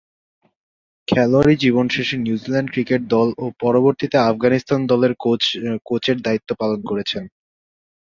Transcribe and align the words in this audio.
খেলোয়াড়ী 1.07 1.55
জীবন 1.63 1.85
শেষে 1.95 2.15
New Zealand 2.17 2.69
cricket 2.73 3.01
দল 3.13 3.27
ও 3.37 3.45
পরবর্তীতে 3.63 4.17
আফগানিস্তান 4.29 4.79
দলে 4.91 5.07
কোচের 5.87 6.17
দায়িত্ব 6.25 6.49
পালন 6.61 6.79
করেছেন। 6.89 7.23